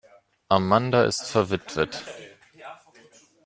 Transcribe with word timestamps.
Amanda 0.49 1.03
ist 1.05 1.27
verwitwet. 1.29 2.01